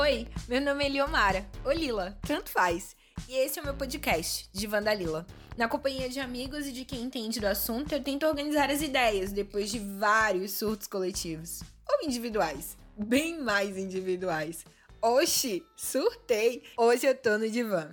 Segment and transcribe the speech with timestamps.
[0.00, 2.96] Oi, meu nome é Liomara, ou Lila, tanto faz.
[3.28, 5.26] E esse é o meu podcast, de Vandalila.
[5.58, 9.30] Na companhia de amigos e de quem entende do assunto, eu tento organizar as ideias
[9.30, 11.60] depois de vários surtos coletivos.
[11.86, 12.78] Ou individuais.
[12.96, 14.64] Bem mais individuais.
[15.02, 16.62] Oxi, surtei!
[16.78, 17.92] Hoje eu tô no divã.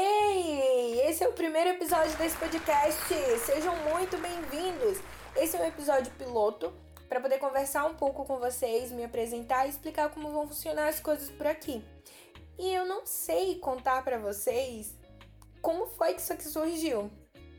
[0.00, 3.04] Ei, esse é o primeiro episódio desse podcast.
[3.44, 4.98] Sejam muito bem-vindos.
[5.36, 6.72] Esse é um episódio piloto
[7.08, 11.00] para poder conversar um pouco com vocês, me apresentar e explicar como vão funcionar as
[11.00, 11.84] coisas por aqui.
[12.58, 14.94] E eu não sei contar para vocês
[15.60, 17.10] como foi que isso aqui surgiu.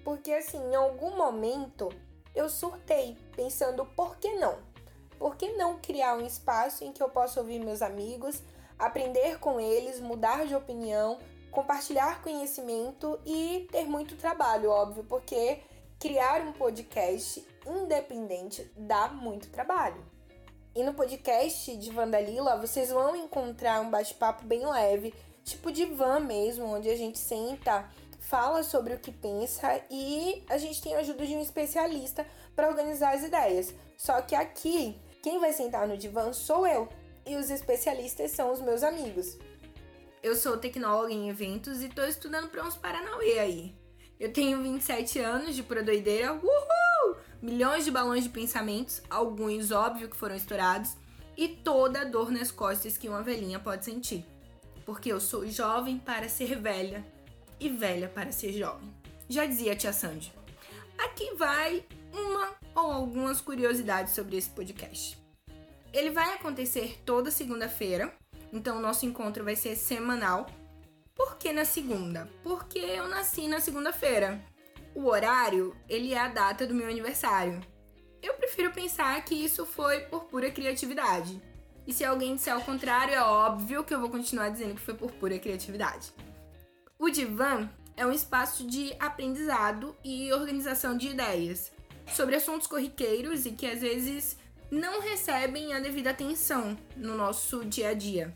[0.03, 1.89] Porque assim, em algum momento
[2.33, 4.57] eu surtei, pensando por que não?
[5.17, 8.43] Por que não criar um espaço em que eu possa ouvir meus amigos,
[8.77, 11.19] aprender com eles, mudar de opinião,
[11.51, 15.61] compartilhar conhecimento e ter muito trabalho, óbvio, porque
[15.99, 20.03] criar um podcast independente dá muito trabalho.
[20.75, 26.19] E no podcast de Vandalila, vocês vão encontrar um bate-papo bem leve, tipo de van
[26.19, 30.99] mesmo, onde a gente senta, fala sobre o que pensa e a gente tem a
[30.99, 32.25] ajuda de um especialista
[32.55, 33.73] para organizar as ideias.
[33.95, 36.89] Só que aqui, quem vai sentar no divã sou eu
[37.25, 39.37] e os especialistas são os meus amigos.
[40.21, 43.84] Eu sou tecnóloga em eventos e tô estudando para uns Paranauê aí.
[44.19, 47.17] Eu tenho 27 anos de pura doideira, uhul!
[47.41, 50.95] Milhões de balões de pensamentos, alguns óbvio que foram estourados,
[51.35, 54.25] e toda a dor nas costas que uma velhinha pode sentir.
[54.85, 57.05] Porque eu sou jovem para ser velha
[57.59, 58.89] e velha para ser jovem.
[59.27, 60.31] Já dizia a tia Sandy.
[60.97, 65.17] Aqui vai uma ou algumas curiosidades sobre esse podcast.
[65.91, 68.13] Ele vai acontecer toda segunda-feira,
[68.53, 70.45] então nosso encontro vai ser semanal
[71.15, 72.29] por que na segunda?
[72.43, 74.43] Porque eu nasci na segunda-feira.
[74.93, 77.61] O horário, ele é a data do meu aniversário.
[78.21, 81.41] Eu prefiro pensar que isso foi por pura criatividade.
[81.87, 84.93] E se alguém disser o contrário, é óbvio que eu vou continuar dizendo que foi
[84.93, 86.11] por pura criatividade.
[86.97, 91.71] O divã é um espaço de aprendizado e organização de ideias
[92.13, 94.37] sobre assuntos corriqueiros e que às vezes
[94.71, 98.35] não recebem a devida atenção no nosso dia a dia.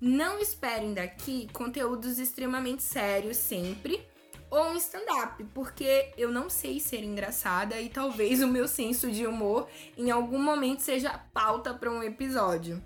[0.00, 4.06] Não esperem daqui conteúdos extremamente sérios sempre
[4.50, 9.26] ou um stand-up, porque eu não sei ser engraçada e talvez o meu senso de
[9.26, 12.82] humor em algum momento seja pauta para um episódio.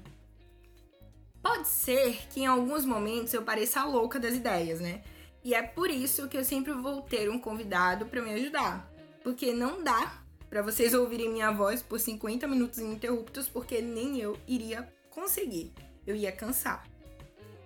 [1.43, 5.03] Pode ser que em alguns momentos eu pareça louca das ideias, né?
[5.43, 8.91] E é por isso que eu sempre vou ter um convidado para me ajudar,
[9.23, 14.37] porque não dá para vocês ouvirem minha voz por 50 minutos ininterruptos, porque nem eu
[14.47, 15.73] iria conseguir.
[16.07, 16.85] Eu ia cansar.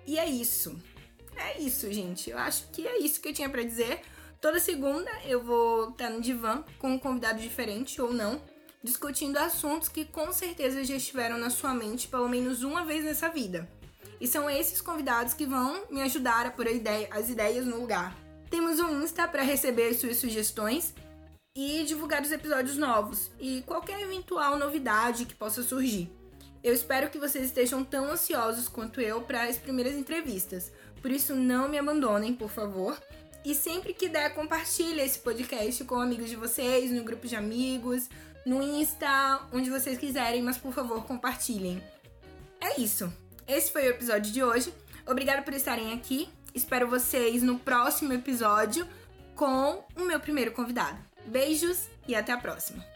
[0.07, 0.77] E é isso.
[1.37, 2.31] É isso, gente.
[2.31, 4.01] Eu acho que é isso que eu tinha para dizer.
[4.41, 8.41] Toda segunda eu vou estar no divã com um convidado diferente ou não,
[8.83, 13.29] discutindo assuntos que com certeza já estiveram na sua mente pelo menos uma vez nessa
[13.29, 13.69] vida.
[14.21, 16.67] E são esses convidados que vão me ajudar a pôr
[17.11, 18.17] as ideias no lugar.
[18.51, 20.95] Temos um Insta para receber as suas sugestões
[21.57, 26.11] e divulgar os episódios novos e qualquer eventual novidade que possa surgir.
[26.65, 30.73] Eu espero que vocês estejam tão ansiosos quanto eu para as primeiras entrevistas.
[31.03, 32.99] Por isso, não me abandonem, por favor.
[33.45, 38.09] E sempre que der, compartilhe esse podcast com amigos de vocês, no grupo de amigos,
[38.47, 41.83] no Insta, onde vocês quiserem, mas por favor, compartilhem.
[42.59, 43.13] É isso.
[43.47, 44.73] Esse foi o episódio de hoje.
[45.07, 46.31] Obrigada por estarem aqui.
[46.55, 48.89] Espero vocês no próximo episódio
[49.35, 50.97] com o meu primeiro convidado.
[51.27, 52.94] Beijos e até a próxima.